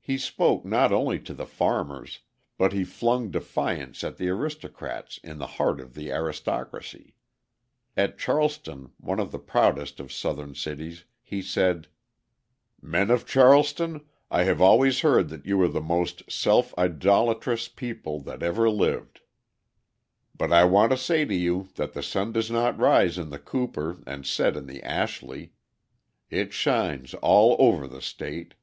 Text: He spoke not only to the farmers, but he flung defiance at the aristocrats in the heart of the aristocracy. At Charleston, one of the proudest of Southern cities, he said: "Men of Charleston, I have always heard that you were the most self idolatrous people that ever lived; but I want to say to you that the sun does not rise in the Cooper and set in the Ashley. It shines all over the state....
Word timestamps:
He 0.00 0.16
spoke 0.16 0.64
not 0.64 0.90
only 0.90 1.20
to 1.20 1.34
the 1.34 1.44
farmers, 1.44 2.20
but 2.56 2.72
he 2.72 2.82
flung 2.82 3.30
defiance 3.30 4.02
at 4.02 4.16
the 4.16 4.30
aristocrats 4.30 5.18
in 5.18 5.36
the 5.36 5.46
heart 5.60 5.80
of 5.80 5.92
the 5.92 6.10
aristocracy. 6.10 7.14
At 7.94 8.16
Charleston, 8.18 8.92
one 8.96 9.20
of 9.20 9.32
the 9.32 9.38
proudest 9.38 10.00
of 10.00 10.10
Southern 10.10 10.54
cities, 10.54 11.04
he 11.22 11.42
said: 11.42 11.88
"Men 12.80 13.10
of 13.10 13.26
Charleston, 13.26 14.06
I 14.30 14.44
have 14.44 14.62
always 14.62 15.00
heard 15.00 15.28
that 15.28 15.44
you 15.44 15.58
were 15.58 15.68
the 15.68 15.82
most 15.82 16.32
self 16.32 16.72
idolatrous 16.78 17.68
people 17.68 18.20
that 18.20 18.42
ever 18.42 18.70
lived; 18.70 19.20
but 20.34 20.54
I 20.54 20.64
want 20.64 20.90
to 20.92 20.96
say 20.96 21.26
to 21.26 21.34
you 21.34 21.68
that 21.74 21.92
the 21.92 22.02
sun 22.02 22.32
does 22.32 22.50
not 22.50 22.78
rise 22.80 23.18
in 23.18 23.28
the 23.28 23.38
Cooper 23.38 23.98
and 24.06 24.24
set 24.24 24.56
in 24.56 24.64
the 24.64 24.82
Ashley. 24.82 25.52
It 26.30 26.54
shines 26.54 27.12
all 27.12 27.56
over 27.58 27.86
the 27.86 28.00
state.... 28.00 28.54